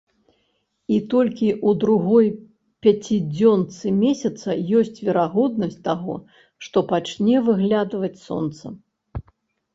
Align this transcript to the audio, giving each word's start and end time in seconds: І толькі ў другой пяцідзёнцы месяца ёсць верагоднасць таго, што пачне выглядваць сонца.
І 0.93 0.95
толькі 1.11 1.49
ў 1.55 1.69
другой 1.83 2.27
пяцідзёнцы 2.85 3.93
месяца 4.05 4.57
ёсць 4.81 5.03
верагоднасць 5.05 5.77
таго, 5.91 6.15
што 6.71 6.77
пачне 6.95 7.35
выглядваць 7.51 8.17
сонца. 8.27 8.65